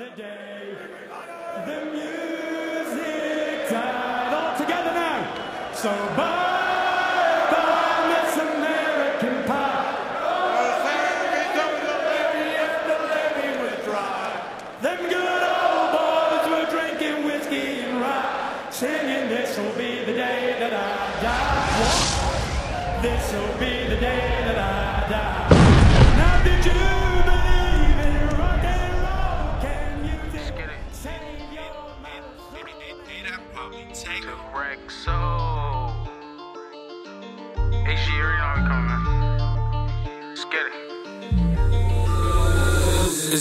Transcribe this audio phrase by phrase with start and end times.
[0.00, 0.74] the day
[1.66, 5.74] the music died all together now.
[5.74, 6.59] So bye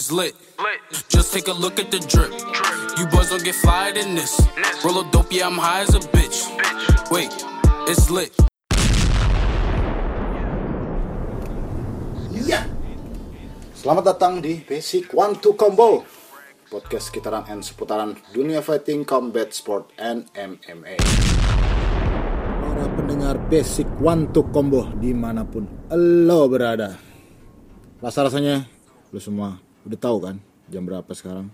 [0.09, 0.33] Lit.
[1.05, 2.33] Just take a look at the drip.
[2.97, 4.41] You boys don't get fired in this.
[4.81, 6.49] Roll a dope, yeah, I'm high as a bitch.
[7.13, 7.29] Wait,
[7.85, 8.33] it's lit.
[12.33, 12.65] Iya.
[13.77, 16.01] Selamat datang di Basic One Two Combo.
[16.73, 20.97] Podcast sekitaran and seputaran dunia fighting, combat sport, and MMA.
[22.65, 26.97] Para pendengar Basic One Two Combo di mana pun lo berada.
[28.01, 28.65] Rasa-rasanya
[29.13, 30.35] lo semua udah tahu kan
[30.67, 31.51] jam berapa sekarang?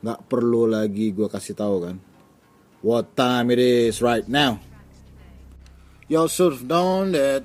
[0.00, 1.96] Nggak perlu lagi gue kasih tahu kan.
[2.84, 4.60] What time it is right now?
[6.06, 7.42] You also known that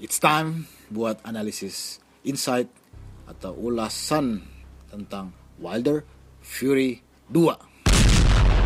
[0.00, 2.72] it's time buat analisis, insight,
[3.28, 4.40] atau ulasan
[4.88, 6.08] tentang Wilder
[6.40, 7.52] Fury 2.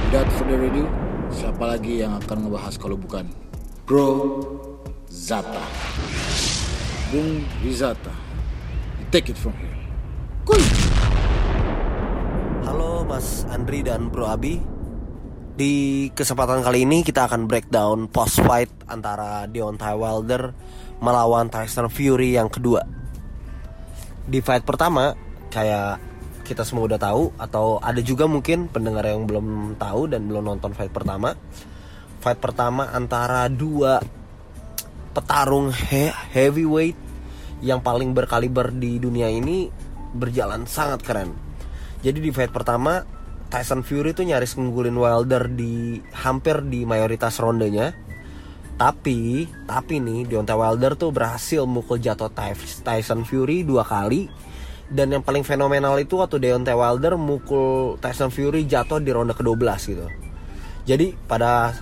[0.06, 0.86] Without further ado,
[1.34, 3.26] siapa lagi yang akan ngebahas kalau bukan
[3.82, 4.38] Bro
[5.10, 5.66] Zata.
[7.10, 8.14] Bung Rizata.
[9.02, 9.76] You take it from here.
[10.46, 10.91] Kuy!
[12.72, 14.56] Halo Mas Andri dan Bro Abi.
[15.60, 20.56] Di kesempatan kali ini kita akan breakdown post fight antara Deontay Wilder
[20.96, 22.80] melawan Tyson Fury yang kedua.
[24.24, 25.12] Di fight pertama
[25.52, 26.00] kayak
[26.48, 30.72] kita semua udah tahu Atau ada juga mungkin pendengar yang belum tahu dan belum nonton
[30.72, 31.36] fight pertama.
[32.24, 34.00] Fight pertama antara dua
[35.12, 36.96] petarung he- heavyweight
[37.60, 39.68] yang paling berkaliber di dunia ini
[40.16, 41.51] berjalan sangat keren.
[42.02, 43.06] Jadi di fight pertama
[43.46, 47.94] Tyson Fury tuh nyaris ngunggulin Wilder di hampir di mayoritas rondenya.
[48.74, 54.26] Tapi, tapi nih Deontay Wilder tuh berhasil mukul jatuh Ty- Tyson Fury dua kali.
[54.92, 59.62] Dan yang paling fenomenal itu waktu Deontay Wilder mukul Tyson Fury jatuh di ronde ke-12
[59.86, 60.06] gitu.
[60.82, 61.76] Jadi pada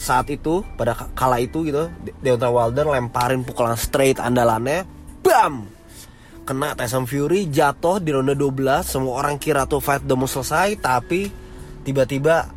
[0.00, 4.88] saat itu pada kala itu gitu De- Deontay Wilder lemparin pukulan straight andalannya
[5.20, 5.68] bam
[6.42, 10.78] kena Tyson Fury jatuh di ronde 12 semua orang kira tuh fight udah mau selesai
[10.78, 11.30] tapi
[11.86, 12.50] tiba-tiba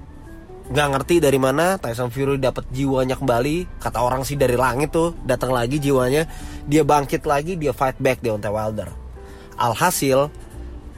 [0.66, 5.14] nggak ngerti dari mana Tyson Fury dapat jiwanya kembali kata orang sih dari langit tuh
[5.22, 6.26] datang lagi jiwanya
[6.66, 8.90] dia bangkit lagi dia fight back Deontay Wilder
[9.62, 10.34] alhasil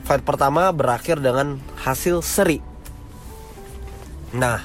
[0.08, 2.64] fight pertama berakhir dengan hasil seri
[4.36, 4.60] Nah,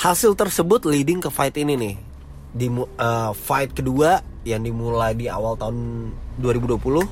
[0.00, 1.94] hasil tersebut leading ke fight ini nih.
[2.56, 6.08] Di mu- eh, fight kedua yang dimulai di awal tahun
[6.40, 7.04] 2020.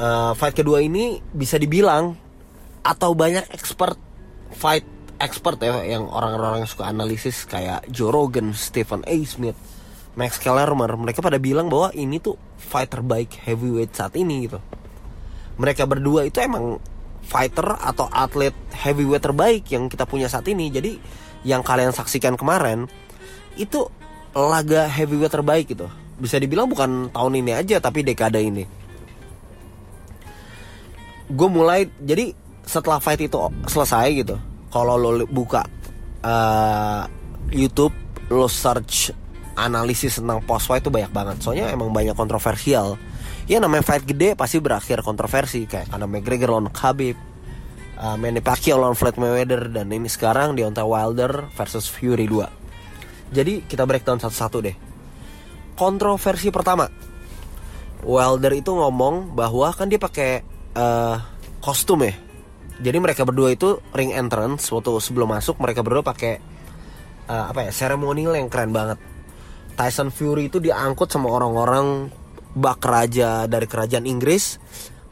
[0.00, 2.16] Eh, fight kedua ini bisa dibilang
[2.80, 4.00] atau banyak expert
[4.56, 4.88] fight
[5.20, 9.16] expert ya yang orang-orang suka analisis kayak Joe Rogan, Stephen A.
[9.28, 9.60] Smith,
[10.16, 14.56] Max Kellerman, mereka pada bilang bahwa ini tuh fight terbaik heavyweight saat ini gitu
[15.60, 16.80] mereka berdua itu emang
[17.20, 20.72] fighter atau atlet heavyweight terbaik yang kita punya saat ini.
[20.72, 20.96] Jadi
[21.44, 22.88] yang kalian saksikan kemarin
[23.60, 23.84] itu
[24.32, 25.92] laga heavyweight terbaik gitu.
[26.16, 28.79] Bisa dibilang bukan tahun ini aja tapi dekade ini.
[31.30, 32.34] Gue mulai jadi
[32.66, 34.36] setelah fight itu selesai gitu.
[34.70, 35.66] Kalau lo buka
[36.22, 37.02] eh,
[37.50, 37.94] YouTube
[38.30, 39.10] lo search
[39.58, 41.36] analisis tentang post fight itu banyak banget.
[41.42, 42.94] Soalnya emang banyak kontroversial.
[43.50, 47.18] Ya namanya fight gede pasti berakhir kontroversi kayak karena McGregor lawan Khabib,
[47.98, 53.34] uh, Manny Pacquiao lawan Floyd Mayweather dan ini sekarang Deontay Wilder versus Fury 2.
[53.34, 54.76] Jadi kita breakdown satu-satu deh.
[55.74, 56.86] Kontroversi pertama.
[58.00, 60.40] Wilder itu ngomong bahwa kan dia pakai
[60.74, 61.16] eh,
[61.62, 62.14] kostum ya.
[62.80, 66.40] Jadi mereka berdua itu ring entrance waktu sebelum masuk mereka berdua pakai
[67.28, 68.98] eh, apa ya seremonial yang keren banget.
[69.76, 72.12] Tyson Fury itu diangkut sama orang-orang
[72.52, 74.60] bak raja dari kerajaan Inggris.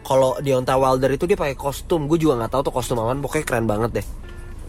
[0.05, 3.44] Kalau Deontay Wilder itu dia pakai kostum, gue juga nggak tahu tuh kostum apaan, pokoknya
[3.44, 4.06] keren banget deh.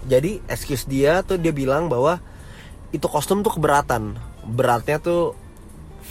[0.07, 2.19] Jadi excuse dia tuh dia bilang bahwa
[2.91, 5.37] itu kostum tuh keberatan, beratnya tuh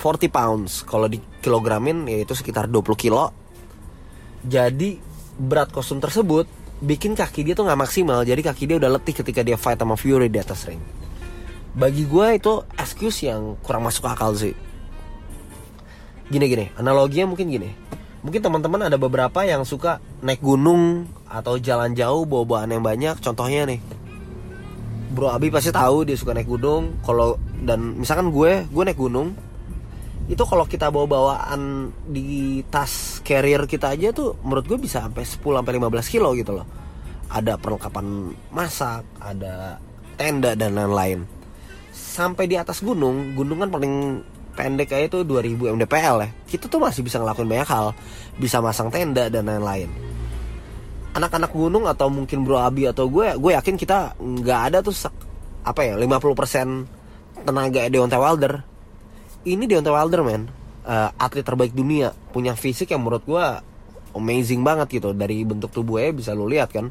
[0.01, 3.35] 40 pounds, kalau di kilogramin ya itu sekitar 20 kilo.
[4.47, 5.01] Jadi
[5.39, 6.47] berat kostum tersebut
[6.79, 9.99] bikin kaki dia tuh nggak maksimal, jadi kaki dia udah letih ketika dia fight sama
[9.99, 10.79] Fury di atas ring.
[11.75, 14.55] Bagi gue itu excuse yang kurang masuk akal sih
[16.29, 17.71] gini gini analoginya mungkin gini
[18.19, 23.15] Mungkin teman-teman ada beberapa yang suka naik gunung atau jalan jauh bawa bawaan yang banyak.
[23.23, 23.79] Contohnya nih,
[25.15, 26.99] Bro Abi pasti tahu dia suka naik gunung.
[27.07, 29.39] Kalau dan misalkan gue, gue naik gunung,
[30.29, 35.25] itu kalau kita bawa bawaan di tas carrier kita aja tuh menurut gue bisa sampai
[35.25, 36.69] 10 sampai 15 kilo gitu loh.
[37.33, 39.81] Ada perlengkapan masak, ada
[40.21, 41.25] tenda dan lain-lain.
[41.93, 44.21] Sampai di atas gunung, gunung kan paling
[44.53, 46.29] pendek aja tuh 2000 mdpl ya.
[46.45, 47.97] Kita tuh masih bisa ngelakuin banyak hal,
[48.37, 49.89] bisa masang tenda dan lain-lain.
[51.17, 54.93] Anak-anak gunung atau mungkin Bro Abi atau gue, gue yakin kita nggak ada tuh
[55.65, 58.78] apa ya 50% tenaga Deontay Wilder
[59.47, 60.43] ini Deontay Wilder man
[60.89, 62.17] Eh, atlet terbaik dunia.
[62.33, 63.61] Punya fisik yang menurut gua
[64.17, 65.13] amazing banget gitu.
[65.13, 66.89] Dari bentuk tubuhnya bisa lu lihat kan.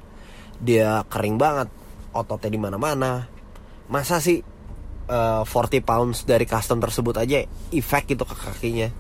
[0.62, 1.66] Dia kering banget.
[2.14, 3.26] Ototnya di mana-mana.
[3.90, 4.38] Masa sih
[5.10, 7.42] eh, 40 pounds dari custom tersebut aja
[7.74, 8.94] efek gitu ke kakinya?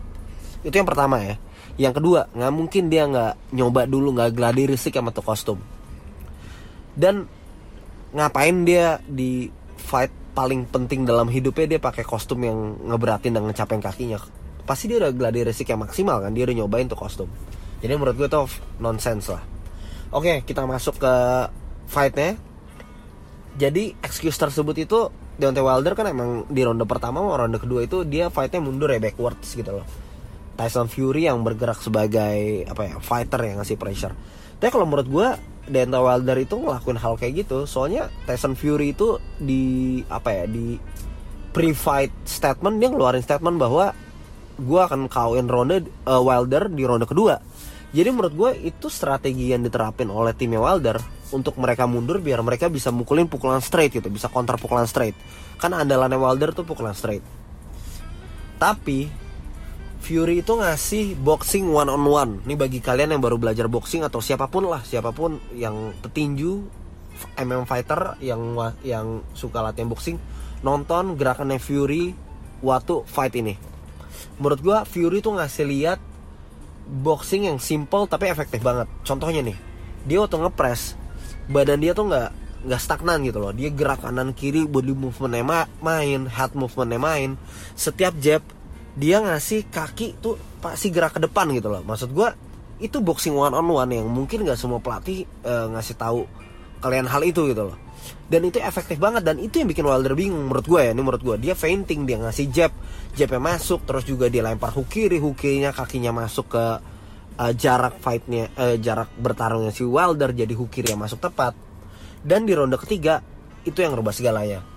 [0.65, 1.37] Itu yang pertama ya.
[1.77, 5.59] Yang kedua nggak mungkin dia nggak nyoba dulu nggak gladi risik sama tuh kostum.
[6.97, 7.29] Dan
[8.17, 9.45] ngapain dia di
[9.77, 14.21] fight paling penting dalam hidupnya dia pakai kostum yang ngeberatin dan ngecapain kakinya.
[14.69, 17.25] Pasti dia udah gladi resik yang maksimal kan dia udah nyobain tuh kostum.
[17.81, 18.45] Jadi menurut gue tuh
[18.77, 19.41] nonsense lah.
[20.13, 21.13] Oke kita masuk ke
[21.89, 22.37] fightnya.
[23.57, 25.09] Jadi excuse tersebut itu
[25.41, 29.01] Deontay Wilder kan emang di ronde pertama sama ronde kedua itu dia fightnya mundur ya
[29.01, 29.85] backwards gitu loh.
[30.53, 34.13] Tyson Fury yang bergerak sebagai apa ya fighter yang ngasih pressure.
[34.61, 35.27] Tapi kalau menurut gue
[35.67, 40.79] Deontay Wilder itu ngelakuin hal kayak gitu, soalnya Tyson Fury itu di apa ya di
[41.51, 43.91] pre-fight statement dia ngeluarin statement bahwa
[44.57, 47.37] gue akan kawin ronde eh, Wilder di ronde kedua.
[47.91, 50.99] Jadi menurut gue itu strategi yang diterapin oleh timnya Wilder
[51.31, 55.15] untuk mereka mundur biar mereka bisa mukulin pukulan straight gitu, bisa counter pukulan straight.
[55.59, 57.23] Kan andalannya Wilder tuh pukulan straight.
[58.57, 59.26] Tapi
[59.97, 62.31] Fury itu ngasih boxing one on one.
[62.45, 66.63] Ini bagi kalian yang baru belajar boxing atau siapa pun lah, siapa pun yang petinju,
[67.41, 68.53] MM fighter yang
[68.85, 70.21] yang suka latihan boxing,
[70.61, 72.13] nonton gerakannya Fury
[72.61, 73.57] waktu fight ini.
[74.37, 75.99] Menurut gua Fury tuh ngasih lihat
[76.87, 78.87] boxing yang simple tapi efektif banget.
[79.03, 79.57] Contohnya nih,
[80.05, 80.95] dia waktu ngepres,
[81.49, 82.29] badan dia tuh nggak
[82.69, 83.53] nggak stagnan gitu loh.
[83.53, 87.29] Dia gerak kanan kiri, body movementnya ma- main, head movementnya main.
[87.77, 88.41] Setiap jab
[88.97, 91.85] dia ngasih kaki tuh pasti gerak ke depan gitu loh.
[91.85, 92.33] Maksud gua
[92.81, 96.25] itu boxing one on one yang mungkin nggak semua pelatih eh, ngasih tahu
[96.81, 97.77] kalian hal itu gitu loh.
[98.27, 100.91] Dan itu efektif banget dan itu yang bikin Wilder bingung menurut gue ya.
[100.91, 102.71] Ini menurut gue dia fainting, dia ngasih jab,
[103.13, 106.65] jabnya masuk terus juga dia lempar hook kiri, hook kirinya kakinya masuk ke
[107.37, 111.53] eh, jarak fightnya, eh, jarak bertarungnya si Wilder jadi hook kiri yang masuk tepat.
[112.25, 113.21] Dan di ronde ketiga
[113.63, 114.76] itu yang rubah segalanya.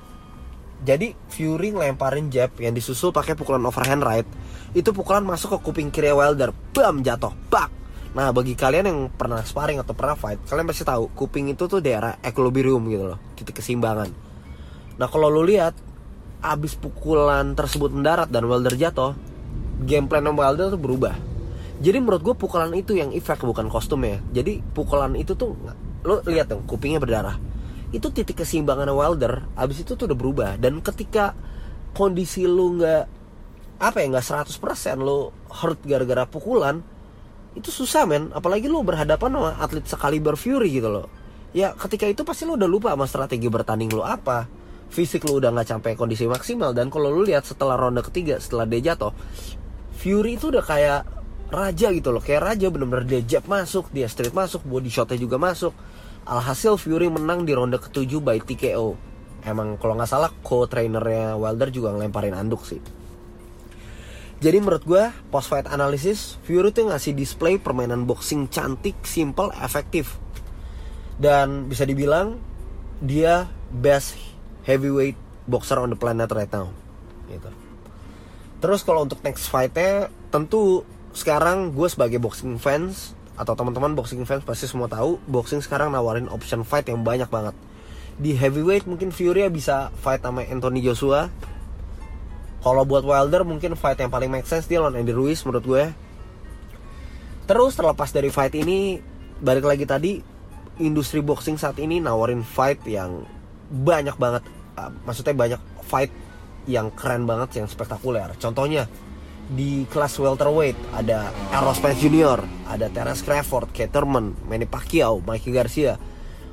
[0.80, 4.28] Jadi Fury ngelemparin jab yang disusul pakai pukulan overhand right.
[4.72, 6.56] Itu pukulan masuk ke kuping kiri Wilder.
[6.72, 7.36] Bam jatuh.
[7.52, 7.80] Bak.
[8.10, 11.78] Nah, bagi kalian yang pernah sparring atau pernah fight, kalian pasti tahu kuping itu tuh
[11.78, 14.10] daerah equilibrium gitu loh, titik keseimbangan.
[14.98, 15.78] Nah, kalau lu lihat
[16.42, 19.14] abis pukulan tersebut mendarat dan Wilder jatuh,
[19.86, 21.14] game plan Wilder tuh berubah.
[21.80, 24.20] Jadi menurut gue pukulan itu yang efek bukan kostumnya.
[24.34, 25.56] Jadi pukulan itu tuh
[26.04, 27.40] lo lihat dong kupingnya berdarah.
[27.90, 30.50] Itu titik keseimbangan Wilder abis itu tuh udah berubah.
[30.58, 31.34] Dan ketika
[31.90, 33.04] kondisi lu nggak
[33.80, 36.84] apa ya nggak 100% lo hurt gara-gara pukulan
[37.58, 38.30] itu susah men.
[38.30, 41.06] Apalagi lu berhadapan sama atlet sekaliber Fury gitu loh.
[41.50, 44.46] Ya ketika itu pasti lu udah lupa sama strategi bertanding lu apa.
[44.90, 46.70] Fisik lu udah nggak sampai kondisi maksimal.
[46.70, 49.10] Dan kalau lu lihat setelah ronde ketiga setelah dia jatuh
[49.98, 51.02] Fury itu udah kayak
[51.50, 52.22] raja gitu loh.
[52.22, 55.74] Kayak raja bener-bener dia jab masuk dia straight masuk body shotnya juga masuk
[56.28, 58.96] alhasil Fury menang di ronde ketujuh by TKO
[59.44, 62.80] emang kalau nggak salah co-trainernya Wilder juga ngelemparin anduk sih
[64.40, 70.16] jadi menurut gue post fight analysis Fury tuh ngasih display permainan boxing cantik, simple, efektif.
[71.20, 72.40] Dan bisa dibilang
[73.04, 74.16] dia best
[74.64, 76.72] heavyweight boxer on the planet right now.
[77.28, 77.52] Gitu.
[78.64, 84.44] Terus kalau untuk next fightnya tentu sekarang gue sebagai boxing fans atau teman-teman boxing fans
[84.44, 87.56] pasti semua tahu boxing sekarang nawarin option fight yang banyak banget.
[88.20, 91.32] Di heavyweight mungkin Fury bisa fight sama Anthony Joshua
[92.60, 95.84] kalau buat Wilder mungkin fight yang paling make sense dia lawan Andy Ruiz menurut gue.
[97.48, 99.00] Terus terlepas dari fight ini,
[99.40, 100.20] balik lagi tadi
[100.76, 103.24] industri boxing saat ini nawarin fight yang
[103.72, 104.44] banyak banget,
[104.76, 106.12] uh, maksudnya banyak fight
[106.68, 108.36] yang keren banget, yang spektakuler.
[108.36, 108.84] Contohnya
[109.50, 112.38] di kelas welterweight ada Errol Spence Jr.,
[112.70, 115.98] ada Terence Crawford, Caterman, Manny Pacquiao, Mikey Garcia.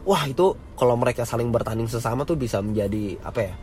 [0.02, 3.54] Wah itu kalau mereka saling bertanding sesama tuh bisa menjadi apa ya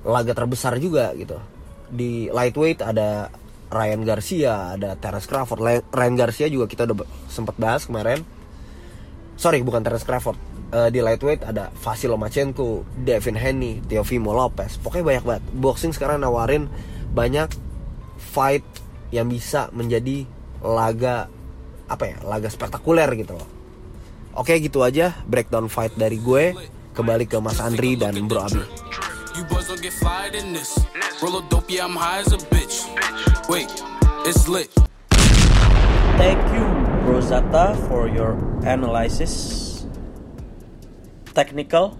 [0.00, 1.36] laga terbesar juga gitu
[1.90, 3.28] di lightweight ada
[3.70, 5.86] Ryan Garcia, ada Terence Crawford.
[5.94, 8.22] Ryan- Garcia juga kita udah sempat bahas kemarin.
[9.38, 10.38] Sorry, bukan Terence Crawford.
[10.70, 14.78] Eh, di lightweight ada Vasil Lomachenko, Devin Haney, Teofimo Lopez.
[14.78, 15.44] Pokoknya banyak banget.
[15.54, 16.66] Boxing sekarang nawarin
[17.14, 17.50] banyak
[18.20, 18.62] fight
[19.10, 20.28] yang bisa menjadi
[20.60, 21.32] laga
[21.88, 22.16] apa ya?
[22.22, 23.48] Laga spektakuler gitu loh.
[24.36, 26.54] Oke, gitu aja breakdown fight dari gue.
[26.94, 28.62] Kembali ke Mas Andri dan Bro Abi.
[29.38, 30.74] You boys don't get fired in this.
[31.22, 32.84] Roll a dope, yeah, I'm high as a bitch.
[33.46, 33.70] Wait,
[34.26, 34.68] it's lit.
[36.18, 36.66] Thank you,
[37.06, 38.36] Rosata, for your
[38.66, 39.32] analysis.
[41.30, 41.96] Technical,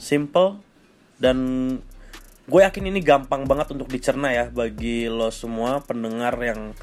[0.00, 0.64] simple,
[1.20, 1.78] dan
[2.44, 6.76] gue yakin ini gampang banget untuk dicerna ya bagi lo semua pendengar yang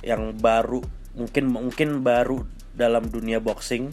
[0.00, 0.80] yang baru
[1.12, 2.44] mungkin mungkin baru
[2.76, 3.88] dalam dunia boxing.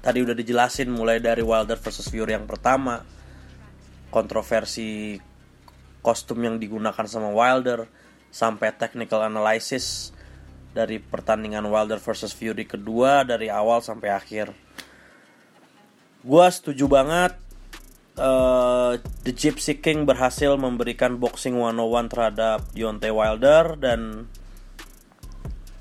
[0.00, 3.04] Tadi udah dijelasin mulai dari Wilder versus Fury yang pertama,
[4.08, 5.20] kontroversi
[6.00, 7.84] kostum yang digunakan sama Wilder
[8.32, 10.16] sampai technical analysis
[10.72, 14.56] dari pertandingan Wilder versus Fury kedua dari awal sampai akhir.
[16.24, 17.36] Gua setuju banget
[18.18, 24.30] eh, The Gypsy King berhasil memberikan boxing 101 terhadap Deontay Wilder dan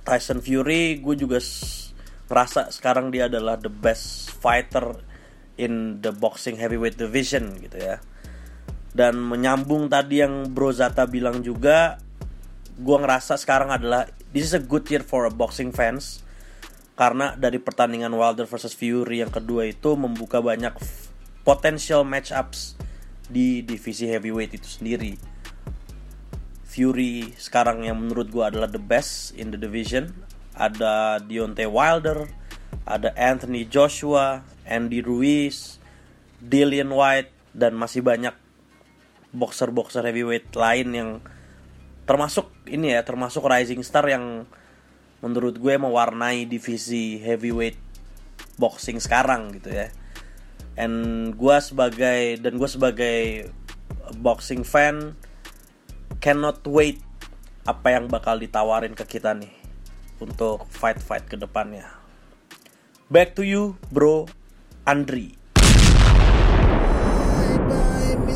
[0.04, 0.98] Tyson Fury.
[1.00, 1.38] Gue juga
[2.30, 5.02] ngerasa sekarang dia adalah the best fighter
[5.58, 7.98] in the boxing heavyweight division gitu ya.
[8.90, 12.02] Dan menyambung tadi yang Bro Zata bilang juga
[12.80, 16.22] gue ngerasa sekarang adalah this is a good year for a boxing fans.
[17.00, 20.76] Karena dari pertandingan Wilder versus Fury yang kedua itu membuka banyak
[21.50, 22.78] potential matchups
[23.26, 25.18] di divisi heavyweight itu sendiri.
[26.70, 30.14] Fury sekarang yang menurut gue adalah the best in the division.
[30.54, 32.30] Ada Deontay Wilder
[32.90, 35.78] ada Anthony Joshua Andy Ruiz
[36.42, 38.34] Dillian White dan masih banyak
[39.30, 41.10] boxer-boxer heavyweight lain yang
[42.10, 44.50] termasuk ini ya termasuk rising star yang
[45.22, 47.78] menurut gue mewarnai divisi heavyweight
[48.58, 49.94] boxing sekarang gitu ya
[50.76, 53.18] and gue sebagai dan gue sebagai
[54.20, 55.16] boxing fan
[56.20, 57.02] cannot wait
[57.66, 59.54] apa yang bakal ditawarin ke kita nih
[60.20, 61.88] untuk fight-fight ke depannya
[63.08, 64.28] back to you bro
[64.86, 65.40] Andri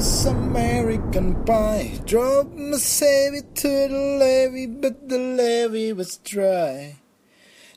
[0.04, 2.02] Miss American Pie.
[2.04, 7.00] Drove my savvy to the levee, but the levee was dry.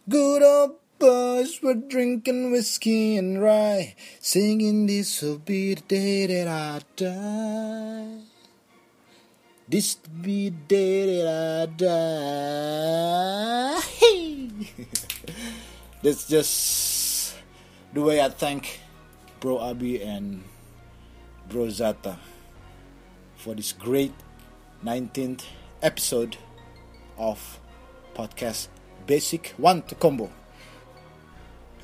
[0.08, 6.48] Good old boys were drinking whiskey and rye, singing this will be the day that
[6.48, 8.20] I die.
[9.68, 11.66] This will be the day that I
[13.74, 14.56] die.
[16.02, 17.34] That's just
[17.92, 18.80] the way I thank
[19.40, 20.44] Bro Abi and
[21.48, 22.16] Bro Zata
[23.36, 24.12] for this great
[24.84, 25.44] 19th
[25.82, 26.36] episode
[27.18, 27.60] of
[28.14, 28.68] podcast
[29.06, 30.30] Basic One to Combo.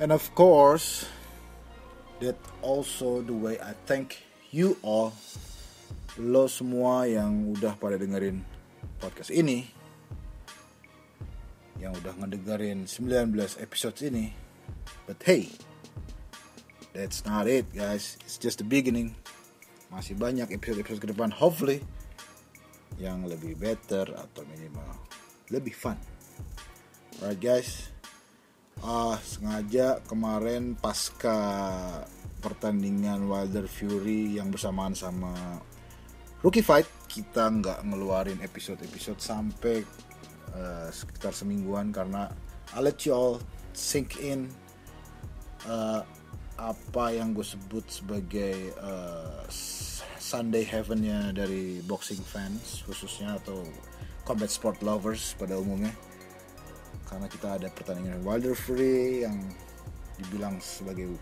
[0.01, 1.05] And of course,
[2.17, 2.33] that
[2.65, 5.13] also the way I thank you all,
[6.17, 8.41] lo semua yang udah pada dengerin
[8.97, 9.69] podcast ini,
[11.77, 14.33] yang udah ngedengerin 19 episodes ini.
[15.05, 15.53] But hey,
[16.97, 19.13] that's not it guys, it's just the beginning.
[19.93, 21.85] Masih banyak episode-episode ke depan hopefully
[22.97, 24.89] yang lebih better atau minimal
[25.53, 26.01] lebih fun.
[27.21, 27.92] Alright guys
[28.81, 31.37] ah sengaja kemarin pasca
[32.41, 35.31] pertandingan Wilder Fury yang bersamaan sama
[36.43, 39.85] Rookie Fight kita nggak ngeluarin episode-episode sampai
[40.51, 42.27] eh, sekitar semingguan karena
[42.73, 43.37] I let you all
[43.71, 44.49] sink in
[45.69, 46.01] eh,
[46.59, 49.41] apa yang gue sebut sebagai eh,
[50.19, 53.63] Sunday heavennya dari boxing fans khususnya atau
[54.27, 55.91] combat sport lovers pada umumnya
[57.07, 59.37] karena kita ada pertandingan Wilder Fury yang
[60.19, 61.13] dibilang sebagai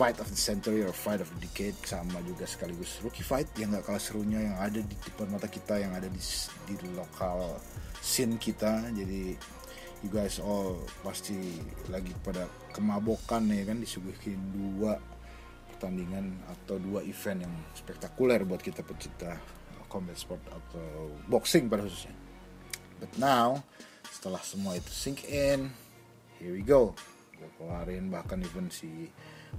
[0.00, 3.44] fight of the century or fight of the decade sama juga sekaligus rookie fight.
[3.60, 6.22] Yang gak kalah serunya yang ada di depan mata kita yang ada di
[6.64, 7.60] di lokal
[8.00, 8.88] scene kita.
[8.96, 9.36] Jadi
[10.00, 11.36] you guys all pasti
[11.92, 14.96] lagi pada kemabokan ya kan disuguhin dua
[15.76, 19.36] pertandingan atau dua event yang spektakuler buat kita pecinta
[19.92, 22.16] combat sport atau boxing pada khususnya.
[23.00, 23.60] But now
[24.20, 25.72] setelah semua itu sink in
[26.36, 26.92] here we go.
[27.40, 29.08] Gue keluarin bahkan even si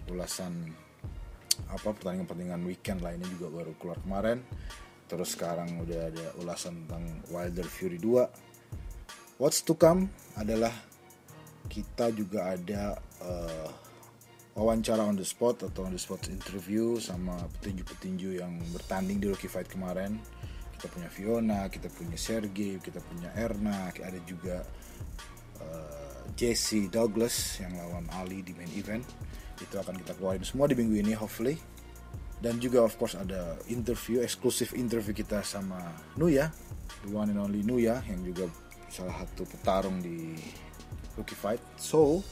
[0.06, 0.70] ulasan
[1.66, 4.46] apa pertandingan-pertandingan weekend lainnya juga baru keluar kemarin.
[5.10, 7.04] Terus sekarang udah ada ulasan tentang
[7.34, 8.52] Wilder Fury 2
[9.42, 10.06] what's to come
[10.38, 10.70] adalah
[11.66, 13.70] kita juga ada eh,
[14.54, 19.50] wawancara on the spot atau on the spot interview sama petinju-petinju yang bertanding di Rookie
[19.50, 20.22] Fight kemarin
[20.82, 24.66] kita punya Fiona kita punya Sergey kita punya Erna ada juga
[25.62, 26.02] uh,
[26.34, 29.06] Jesse Douglas yang lawan Ali di main event.
[29.62, 31.54] Itu akan kita keluarin semua di minggu ini hopefully.
[32.42, 35.78] Dan juga of course ada interview eksklusif interview kita sama
[36.18, 36.50] Nuya.
[37.06, 38.50] The one and only Nuya yang juga
[38.90, 40.34] salah satu petarung di
[41.14, 41.62] Rookie Fight.
[41.78, 42.26] So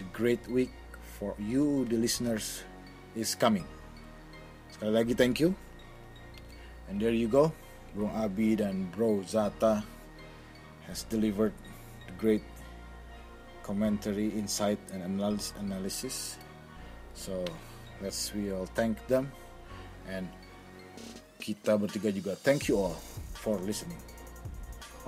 [0.00, 0.72] the great week
[1.20, 2.64] for you the listeners
[3.12, 3.68] is coming.
[4.72, 5.52] Sekali lagi thank you.
[6.88, 7.52] And there you go
[7.94, 9.82] Bro Abi and Bro Zata
[10.86, 11.52] has delivered
[12.18, 12.44] great
[13.62, 16.16] commentary insight and analysis analysis.
[17.14, 17.44] So
[18.02, 19.32] let's we all thank them.
[20.10, 20.28] And
[21.40, 22.36] kita bertiga juga.
[22.36, 22.98] Thank you all
[23.40, 23.98] for listening.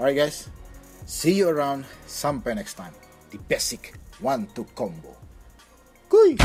[0.01, 0.49] Alright guys.
[1.05, 1.85] See you around.
[2.09, 2.95] Sampai next time.
[3.29, 5.12] The basic one two combo.
[6.09, 6.41] Kuy!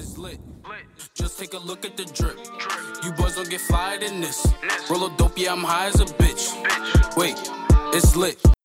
[0.00, 0.40] It's lit.
[1.12, 2.36] Just take a look at the drip.
[3.04, 4.44] You boys don't get fired in this.
[4.90, 7.16] Roll a dope, yeah, I'm high as a bitch.
[7.16, 7.38] Wait,
[7.94, 8.57] it's lit.